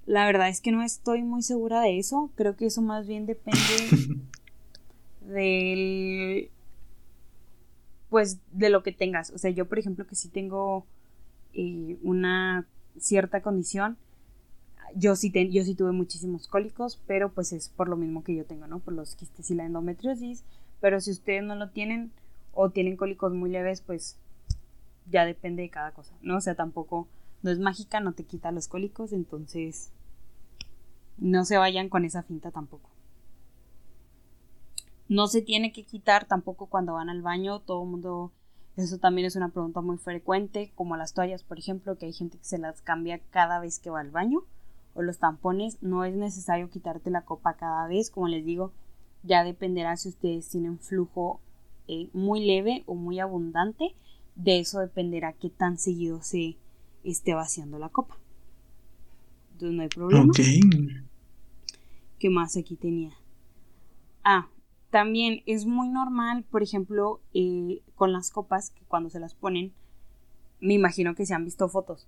[0.05, 2.31] La verdad es que no estoy muy segura de eso.
[2.35, 4.19] Creo que eso más bien depende
[5.21, 6.49] del
[8.09, 9.31] pues de lo que tengas.
[9.31, 10.85] O sea, yo por ejemplo que si tengo
[11.53, 12.67] eh, una
[12.99, 13.97] cierta condición,
[14.95, 18.45] yo sí, yo sí tuve muchísimos cólicos, pero pues es por lo mismo que yo
[18.45, 18.79] tengo, ¿no?
[18.79, 20.43] Por los quistes y la endometriosis.
[20.81, 22.11] Pero si ustedes no lo tienen
[22.53, 24.17] o tienen cólicos muy leves, pues
[25.09, 26.37] ya depende de cada cosa, ¿no?
[26.37, 27.07] O sea, tampoco,
[27.43, 29.91] no es mágica, no te quita los cólicos, entonces
[31.17, 32.89] no se vayan con esa finta tampoco.
[35.07, 38.31] No se tiene que quitar tampoco cuando van al baño, todo el mundo,
[38.77, 42.37] eso también es una pregunta muy frecuente, como las toallas, por ejemplo, que hay gente
[42.37, 44.43] que se las cambia cada vez que va al baño,
[44.93, 48.71] o los tampones, no es necesario quitarte la copa cada vez, como les digo,
[49.23, 51.39] ya dependerá si ustedes tienen flujo
[51.87, 53.95] eh, muy leve o muy abundante,
[54.35, 56.57] de eso dependerá qué tan seguido se
[57.03, 58.17] esté vaciando la copa.
[59.53, 60.33] Entonces no hay problema.
[62.19, 63.13] ¿Qué más aquí tenía?
[64.23, 64.47] Ah,
[64.89, 69.73] también es muy normal, por ejemplo, eh, con las copas, que cuando se las ponen,
[70.59, 72.07] me imagino que se han visto fotos,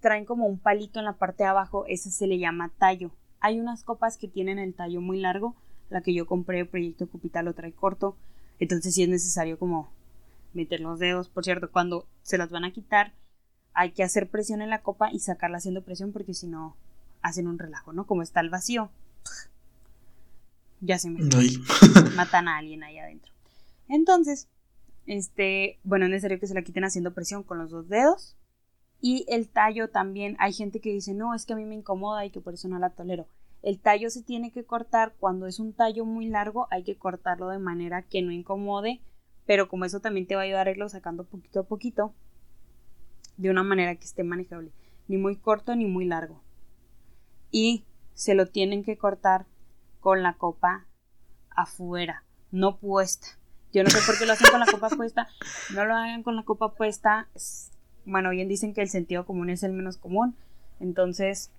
[0.00, 3.10] traen como un palito en la parte de abajo, ese se le llama tallo.
[3.40, 5.56] Hay unas copas que tienen el tallo muy largo,
[5.92, 8.16] la que yo compré, Proyecto Cupital, lo trae corto,
[8.58, 9.90] entonces sí es necesario como
[10.54, 11.28] meter los dedos.
[11.28, 13.12] Por cierto, cuando se las van a quitar,
[13.74, 16.76] hay que hacer presión en la copa y sacarla haciendo presión porque si no
[17.22, 18.06] hacen un relajo, ¿no?
[18.06, 18.90] Como está el vacío,
[20.80, 21.20] ya se me
[22.16, 23.32] matan a alguien ahí adentro.
[23.88, 24.48] Entonces,
[25.06, 28.36] este, bueno, es necesario que se la quiten haciendo presión con los dos dedos.
[29.00, 32.24] Y el tallo también, hay gente que dice, no, es que a mí me incomoda
[32.24, 33.26] y que por eso no la tolero.
[33.62, 37.48] El tallo se tiene que cortar cuando es un tallo muy largo, hay que cortarlo
[37.48, 39.00] de manera que no incomode,
[39.46, 42.12] pero como eso también te va a ayudar a irlo sacando poquito a poquito,
[43.36, 44.72] de una manera que esté manejable,
[45.06, 46.42] ni muy corto ni muy largo.
[47.52, 49.46] Y se lo tienen que cortar
[50.00, 50.86] con la copa
[51.50, 53.28] afuera, no puesta.
[53.72, 55.28] Yo no sé por qué lo hacen con la copa puesta,
[55.74, 57.28] no lo hagan con la copa puesta.
[58.04, 60.36] Bueno, bien dicen que el sentido común es el menos común,
[60.80, 61.52] entonces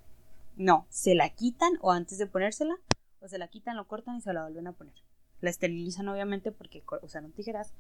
[0.56, 2.76] no, se la quitan o antes de ponérsela,
[3.20, 4.94] o se la quitan, lo cortan y se la vuelven a poner.
[5.42, 7.74] La esterilizan obviamente porque usaron tijeras,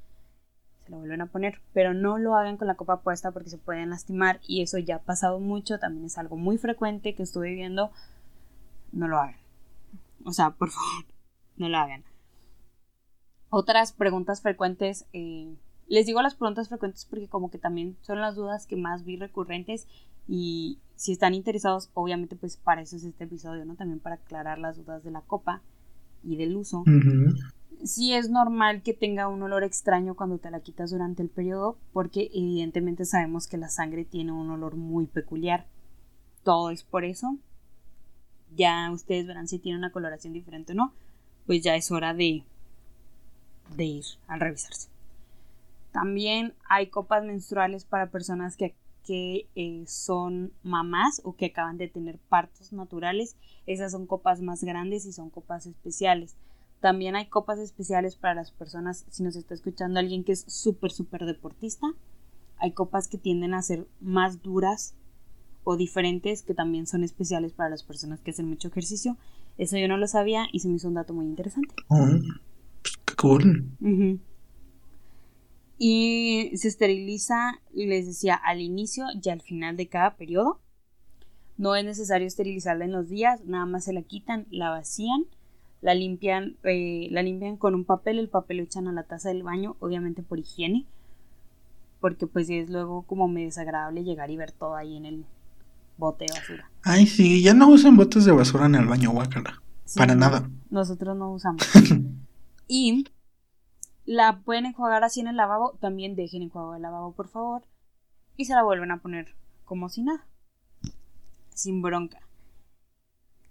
[0.84, 3.58] se la vuelven a poner, pero no lo hagan con la copa puesta porque se
[3.58, 7.54] pueden lastimar y eso ya ha pasado mucho, también es algo muy frecuente que estuve
[7.54, 7.92] viendo,
[8.92, 9.38] no lo hagan.
[10.26, 11.06] O sea, por favor,
[11.58, 12.04] no lo hagan.
[13.50, 15.56] Otras preguntas frecuentes, eh,
[15.94, 19.16] les digo las preguntas frecuentes porque como que también son las dudas que más vi
[19.16, 19.88] recurrentes
[20.28, 23.76] y si están interesados, obviamente pues para eso es este episodio, ¿no?
[23.76, 25.62] También para aclarar las dudas de la copa
[26.24, 26.84] y del uso.
[27.84, 31.78] Sí es normal que tenga un olor extraño cuando te la quitas durante el periodo
[31.92, 35.68] porque evidentemente sabemos que la sangre tiene un olor muy peculiar.
[36.44, 37.38] Todo es por eso
[38.56, 40.92] ya ustedes verán si tiene una coloración diferente o no,
[41.46, 42.44] pues ya es hora de,
[43.76, 44.93] de ir a revisarse.
[45.94, 48.76] También hay copas menstruales para personas que,
[49.06, 53.38] que eh, son mamás o que acaban de tener partos naturales.
[53.68, 56.36] Esas son copas más grandes y son copas especiales.
[56.82, 60.92] También hay copas especiales para las personas, si nos está escuchando alguien que es súper,
[60.92, 61.88] súper deportista.
[62.58, 64.96] Hay copas que tienden a ser más duras
[65.64, 69.16] o diferentes que también son especiales para las personas que hacen mucho ejercicio.
[69.60, 71.76] Eso yo no lo sabía y se me hizo un dato muy interesante.
[71.88, 72.08] Oh,
[73.06, 73.70] qué cool.
[75.86, 80.62] Y se esteriliza, les decía, al inicio y al final de cada periodo.
[81.58, 85.26] No es necesario esterilizarla en los días, nada más se la quitan, la vacían,
[85.82, 89.28] la limpian, eh, la limpian con un papel, el papel lo echan a la taza
[89.28, 90.86] del baño, obviamente por higiene,
[92.00, 95.26] porque pues es luego como medio desagradable llegar y ver todo ahí en el,
[95.98, 96.70] bote de basura.
[96.84, 99.62] Ay, sí, ya no usan botes de basura en el baño, guácala.
[99.96, 100.50] para nada.
[100.70, 101.64] Nosotros no usamos.
[102.68, 103.06] y
[104.06, 105.78] la pueden enjuagar así en el lavabo.
[105.80, 107.64] También dejen enjuagado el lavabo, por favor.
[108.36, 109.36] Y se la vuelven a poner
[109.66, 110.26] como si nada.
[111.54, 112.20] Sin bronca.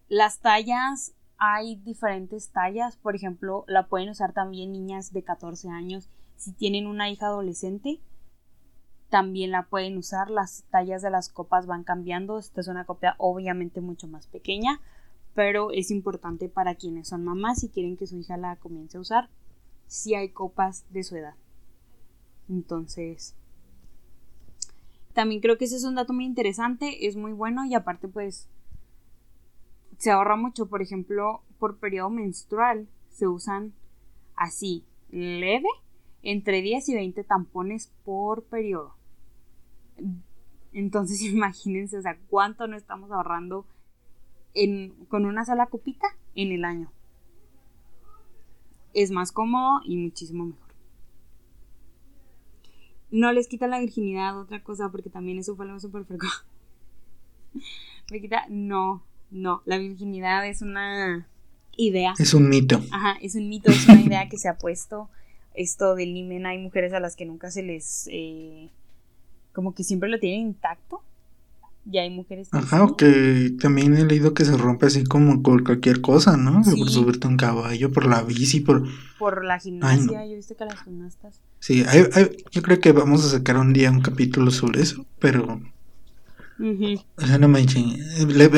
[0.08, 2.96] Las tallas, hay diferentes tallas.
[2.96, 8.00] Por ejemplo, la pueden usar también niñas de 14 años si tienen una hija adolescente
[9.12, 10.30] también la pueden usar.
[10.30, 12.38] Las tallas de las copas van cambiando.
[12.38, 14.80] Esta es una copia obviamente mucho más pequeña,
[15.34, 19.02] pero es importante para quienes son mamás y quieren que su hija la comience a
[19.02, 19.28] usar.
[19.92, 21.34] Si hay copas de su edad.
[22.48, 23.36] Entonces,
[25.12, 28.48] también creo que ese es un dato muy interesante, es muy bueno y aparte pues
[29.98, 30.64] se ahorra mucho.
[30.64, 33.74] Por ejemplo, por periodo menstrual se usan
[34.34, 35.68] así, leve,
[36.22, 38.94] entre 10 y 20 tampones por periodo.
[40.72, 43.66] Entonces imagínense, o sea, cuánto no estamos ahorrando
[45.08, 46.90] con una sola copita en el año.
[48.94, 50.72] Es más cómodo y muchísimo mejor.
[53.10, 56.36] No les quita la virginidad, otra cosa, porque también eso fue algo súper frecuente.
[58.10, 61.28] Me quita, no, no, la virginidad es una
[61.76, 62.14] idea.
[62.18, 62.82] Es un mito.
[62.90, 65.10] Ajá, es un mito, es una idea que se ha puesto.
[65.54, 68.08] Esto del limen, hay mujeres a las que nunca se les...
[68.10, 68.70] Eh,
[69.52, 71.01] como que siempre lo tienen intacto.
[71.84, 75.42] Ya hay mujeres que Ajá, o que también he leído que se rompe así como
[75.42, 76.62] con cualquier cosa, ¿no?
[76.62, 78.84] Por subirte un caballo, por la bici, por...
[79.18, 81.40] Por la gimnasia, yo he visto que las gimnastas...
[81.58, 81.84] Sí,
[82.52, 85.60] yo creo que vamos a sacar un día un capítulo sobre eso, pero...
[86.60, 87.64] O sea, no me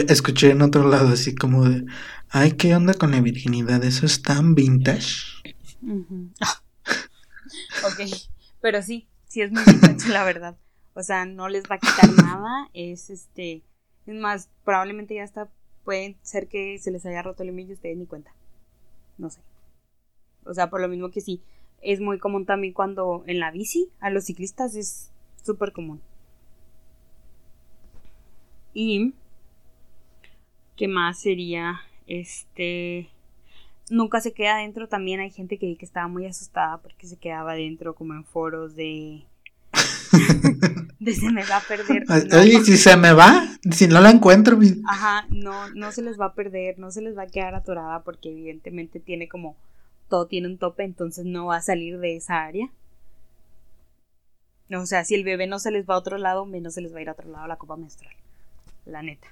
[0.09, 1.87] escuché en otro lado así como de,
[2.29, 3.83] ay, ¿qué onda con la virginidad?
[3.83, 5.23] ¿Eso es tan vintage?
[7.85, 8.01] ok,
[8.61, 10.57] pero sí, sí es muy vintage, la verdad.
[10.95, 12.71] O sea, no les va a quitar nada.
[12.73, 13.63] Es este.
[14.07, 15.51] Es más, probablemente ya está.
[15.85, 18.33] Puede ser que se les haya roto el humillo y ustedes ni cuenta.
[19.19, 19.41] No sé.
[20.45, 21.43] O sea, por lo mismo que sí.
[21.83, 25.11] Es muy común también cuando en la bici a los ciclistas es
[25.43, 26.01] súper común.
[28.73, 29.15] Y.
[30.77, 31.81] ¿Qué más sería?
[32.07, 33.11] Este.
[33.91, 34.89] Nunca se queda adentro.
[34.89, 38.75] También hay gente que, que estaba muy asustada porque se quedaba adentro, como en foros
[38.75, 39.27] de
[40.99, 42.05] de se me va a perder.
[42.39, 44.59] Oye, si se me va, si no la encuentro.
[44.87, 48.03] Ajá, no, no se les va a perder, no se les va a quedar atorada
[48.03, 49.57] porque evidentemente tiene como,
[50.09, 52.71] todo tiene un tope, entonces no va a salir de esa área.
[54.73, 56.95] O sea, si el bebé no se les va a otro lado, menos se les
[56.95, 58.15] va a ir a otro lado la copa menstrual.
[58.87, 59.29] La neta.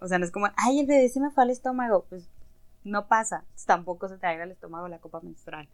[0.00, 2.04] O sea, no es como, ay, el bebé se me fue al estómago.
[2.08, 2.24] Pues
[2.84, 3.44] no pasa.
[3.66, 5.68] Tampoco se te va al estómago la copa menstrual.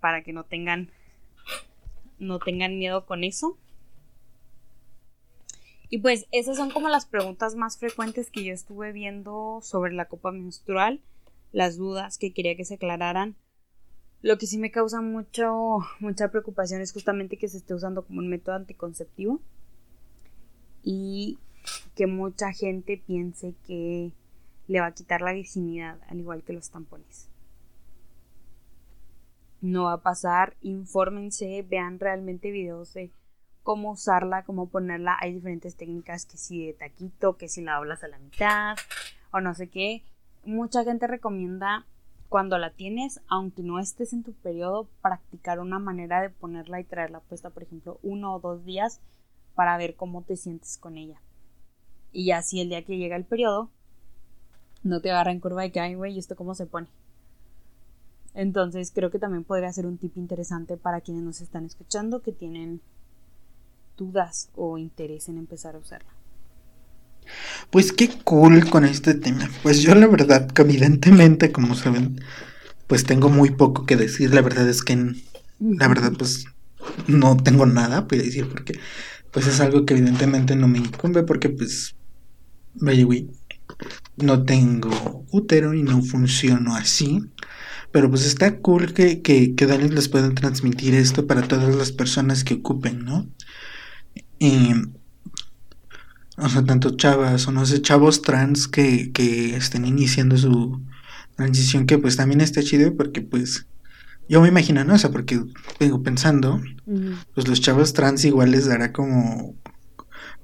[0.00, 0.90] Para que no tengan
[2.18, 3.56] no tengan miedo con eso.
[5.90, 10.06] Y pues esas son como las preguntas más frecuentes que yo estuve viendo sobre la
[10.06, 11.00] copa menstrual,
[11.52, 13.36] las dudas que quería que se aclararan.
[14.20, 18.18] Lo que sí me causa mucho, mucha preocupación es justamente que se esté usando como
[18.18, 19.40] un método anticonceptivo
[20.82, 21.38] y
[21.94, 24.12] que mucha gente piense que
[24.66, 27.27] le va a quitar la virginidad, al igual que los tampones
[29.60, 33.10] no va a pasar, infórmense, vean realmente videos de
[33.62, 35.16] cómo usarla, cómo ponerla.
[35.20, 38.76] Hay diferentes técnicas que si de taquito, que si la hablas a la mitad
[39.32, 40.02] o no sé qué.
[40.44, 41.84] Mucha gente recomienda
[42.28, 46.84] cuando la tienes, aunque no estés en tu periodo, practicar una manera de ponerla y
[46.84, 49.00] traerla puesta, por ejemplo, uno o dos días
[49.54, 51.20] para ver cómo te sientes con ella.
[52.12, 53.70] Y así el día que llega el periodo,
[54.82, 56.88] no te agarra en curva y que, ay, güey, ¿y esto cómo se pone?
[58.38, 62.30] Entonces creo que también podría ser un tip interesante para quienes nos están escuchando que
[62.30, 62.80] tienen
[63.96, 66.08] dudas o interés en empezar a usarla.
[67.70, 69.50] Pues qué cool con este tema.
[69.64, 72.20] Pues yo la verdad, evidentemente, como saben,
[72.86, 74.32] pues tengo muy poco que decir.
[74.32, 74.94] La verdad es que
[75.58, 76.44] la verdad pues
[77.08, 78.78] no tengo nada que decir porque
[79.32, 81.96] pues es algo que evidentemente no me incumbe porque pues
[82.74, 83.04] vaya
[84.16, 87.20] no tengo útero y no funciono así.
[87.90, 92.44] Pero pues está cool que, que, que les puedan transmitir esto para todas las personas
[92.44, 93.26] que ocupen, ¿no?
[94.38, 94.72] Y,
[96.36, 100.80] o sea, tanto chavas o no sé, chavos trans que, que estén iniciando su
[101.36, 103.66] transición, que pues también está chido porque pues
[104.28, 104.94] yo me imagino, ¿no?
[104.94, 105.42] O sea, porque
[105.80, 106.60] vengo pensando,
[107.34, 109.56] pues los chavos trans igual les dará como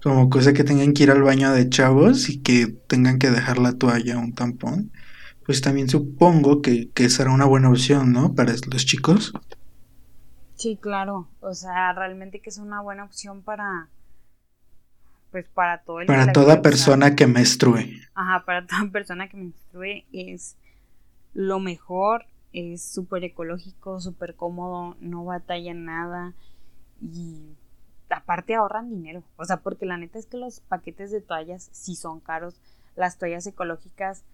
[0.02, 3.58] como cosa que tengan que ir al baño de chavos y que tengan que dejar
[3.58, 4.92] la toalla o un tampón
[5.44, 8.34] pues también supongo que, será una buena opción, ¿no?
[8.34, 9.32] Para los chicos.
[10.54, 11.28] Sí, claro.
[11.40, 13.88] O sea, realmente que es una buena opción para.
[15.30, 18.00] Pues para todo el Para toda persona que menstrue.
[18.14, 20.56] Ajá, para toda persona que menstrue es
[21.34, 22.26] lo mejor.
[22.52, 26.34] Es súper ecológico, súper cómodo, no batalla nada.
[27.02, 27.56] Y
[28.08, 29.24] aparte ahorran dinero.
[29.36, 32.60] O sea, porque la neta es que los paquetes de toallas sí son caros.
[32.94, 34.24] Las toallas ecológicas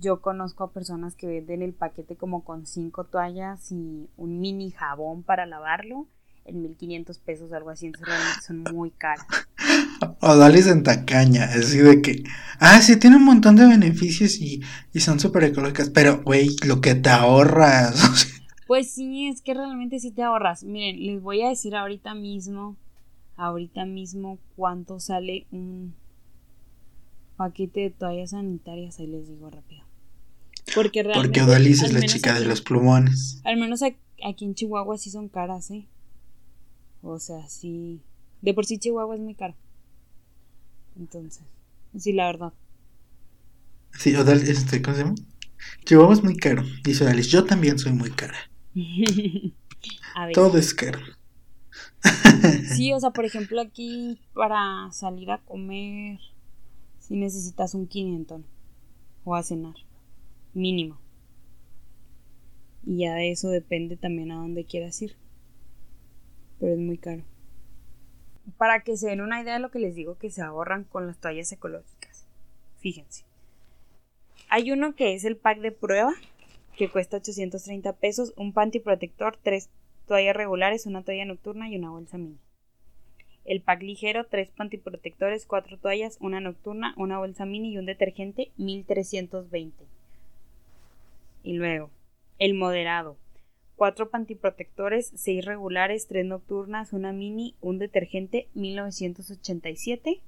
[0.00, 4.70] yo conozco a personas que venden el paquete como con cinco toallas y un mini
[4.70, 6.06] jabón para lavarlo
[6.44, 7.92] en 1500 pesos, algo así,
[8.46, 9.26] son muy caras.
[10.22, 12.24] O dales en tacaña, así de que,
[12.58, 16.80] ah, sí, tiene un montón de beneficios y, y son súper ecológicas, pero, güey, lo
[16.80, 18.26] que te ahorras.
[18.66, 20.62] Pues sí, es que realmente sí te ahorras.
[20.62, 22.76] Miren, les voy a decir ahorita mismo,
[23.36, 25.92] ahorita mismo cuánto sale un
[27.36, 29.89] paquete de toallas sanitarias, ahí les digo rápido.
[30.74, 31.28] Porque realmente.
[31.28, 33.40] Porque Odalis es la chica de los plumones.
[33.44, 35.86] Al menos aquí en Chihuahua sí son caras, ¿eh?
[37.02, 38.02] O sea, sí.
[38.42, 39.54] De por sí Chihuahua es muy caro.
[40.98, 41.44] Entonces,
[41.96, 42.52] sí, la verdad.
[43.98, 45.14] Sí, Odalis, este, ¿cómo se llama?
[45.84, 46.62] Chihuahua es muy caro.
[46.84, 48.36] Dice Odalis, yo también soy muy cara.
[50.34, 51.00] Todo es caro.
[52.76, 56.18] sí, o sea, por ejemplo, aquí para salir a comer,
[56.98, 58.42] si necesitas un 500
[59.24, 59.74] o a cenar
[60.54, 61.00] mínimo.
[62.84, 65.16] Y ya de eso depende también a dónde quieras ir.
[66.58, 67.24] Pero es muy caro.
[68.56, 71.06] para que se den una idea de lo que les digo que se ahorran con
[71.06, 72.26] las toallas ecológicas.
[72.78, 73.24] Fíjense.
[74.48, 76.12] Hay uno que es el pack de prueba,
[76.76, 79.70] que cuesta 830 pesos, un panty protector, tres
[80.08, 82.38] toallas regulares, una toalla nocturna y una bolsa mini.
[83.44, 88.50] El pack ligero, tres pantiprotectores, cuatro toallas, una nocturna, una bolsa mini y un detergente,
[88.56, 89.99] 1320.
[91.42, 91.90] Y luego,
[92.38, 93.16] el moderado,
[93.76, 100.20] cuatro pantiprotectores, seis regulares, tres nocturnas, una mini, un detergente, 1987.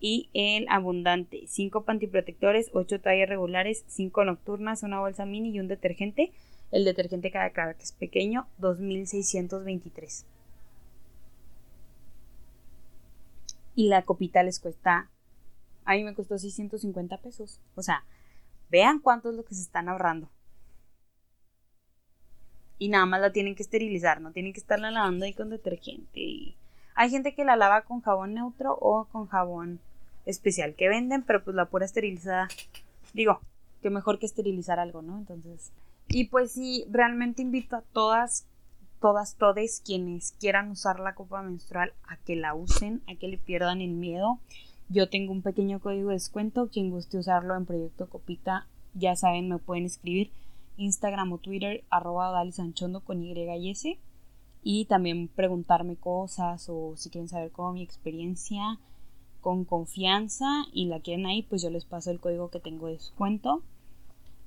[0.00, 5.68] Y el abundante, cinco pantiprotectores, ocho toallas regulares, cinco nocturnas, una bolsa mini y un
[5.68, 6.32] detergente.
[6.72, 10.26] El detergente cada cara que es pequeño, 2623.
[13.74, 15.10] y la copita les cuesta,
[15.84, 17.60] a mí me costó 650 pesos.
[17.74, 18.04] O sea,
[18.72, 20.28] vean cuánto es lo que se están ahorrando.
[22.78, 26.56] Y nada más la tienen que esterilizar, no tienen que estarla lavando ahí con detergente.
[26.94, 29.78] Hay gente que la lava con jabón neutro o con jabón
[30.26, 32.48] especial que venden, pero pues la pura esterilizada,
[33.12, 33.40] digo,
[33.82, 35.18] que mejor que esterilizar algo, ¿no?
[35.18, 35.70] Entonces,
[36.08, 38.46] y pues sí, realmente invito a todas
[39.00, 43.36] todas, todes quienes quieran usar la copa menstrual a que la usen, a que le
[43.36, 44.38] pierdan el miedo.
[44.92, 46.68] Yo tengo un pequeño código de descuento.
[46.68, 50.30] Quien guste usarlo en Proyecto Copita, ya saben, me pueden escribir
[50.76, 53.98] Instagram o Twitter, arroba Dalisanchondo con Y y S.
[54.62, 58.78] Y también preguntarme cosas o si quieren saber cómo mi experiencia
[59.40, 62.92] con confianza y la quieren ahí, pues yo les paso el código que tengo de
[62.92, 63.62] descuento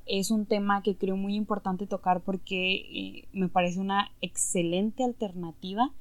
[0.06, 5.92] es un tema que creo muy importante tocar porque eh, me parece una excelente alternativa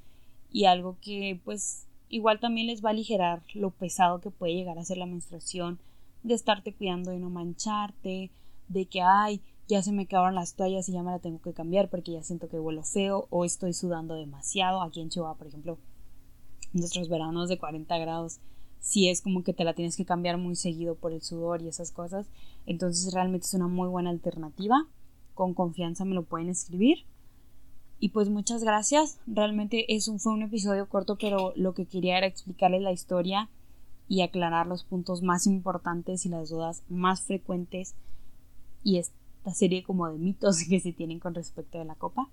[0.51, 4.77] y algo que pues igual también les va a aligerar lo pesado que puede llegar
[4.77, 5.79] a ser la menstruación,
[6.23, 8.31] de estarte cuidando de no mancharte,
[8.67, 11.53] de que ay, ya se me acabaron las toallas y ya me la tengo que
[11.53, 14.81] cambiar porque ya siento que vuelo feo o estoy sudando demasiado.
[14.81, 15.77] Aquí en Chihuahua, por ejemplo,
[16.73, 18.39] nuestros veranos de 40 grados
[18.85, 21.67] si es como que te la tienes que cambiar muy seguido por el sudor y
[21.67, 22.27] esas cosas.
[22.67, 24.87] Entonces realmente es una muy buena alternativa.
[25.33, 26.99] Con confianza me lo pueden escribir.
[27.99, 29.19] Y pues muchas gracias.
[29.25, 33.49] Realmente es fue un episodio corto, pero lo que quería era explicarles la historia
[34.07, 37.95] y aclarar los puntos más importantes y las dudas más frecuentes
[38.83, 42.29] y esta serie como de mitos que se tienen con respecto de la copa.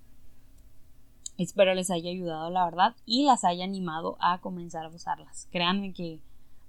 [1.37, 5.47] Espero les haya ayudado la verdad y las haya animado a comenzar a usarlas.
[5.51, 6.19] Créanme que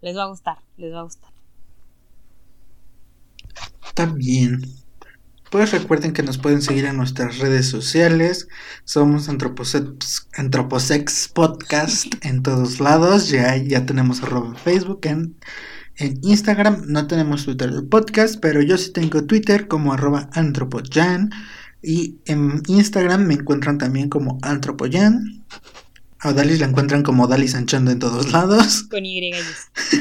[0.00, 1.30] les va a gustar, les va a gustar.
[3.94, 4.62] También.
[5.54, 8.48] Pues recuerden que nos pueden seguir en nuestras redes sociales.
[8.82, 13.28] Somos Antroposex, Antroposex Podcast en todos lados.
[13.28, 15.36] Ya, ya tenemos arroba Facebook en,
[15.94, 16.86] en Instagram.
[16.88, 21.30] No tenemos Twitter del podcast, pero yo sí tengo Twitter como arroba antropoyan.
[21.80, 25.44] Y en Instagram me encuentran también como antropoyan.
[26.18, 28.88] A Dalis la encuentran como Dalis Anchando en todos lados.
[28.90, 29.30] Con Y.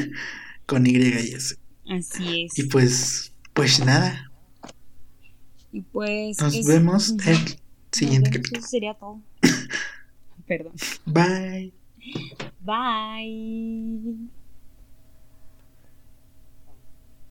[0.66, 0.96] Con Y.
[0.96, 2.58] Así es.
[2.58, 4.32] Y pues, pues nada.
[5.74, 6.40] Y pues.
[6.40, 7.38] Nos vemos en el
[7.90, 8.60] siguiente capítulo.
[8.60, 9.20] Eso sería todo.
[10.46, 10.72] Perdón.
[11.04, 11.72] Bye.
[12.60, 14.30] Bye.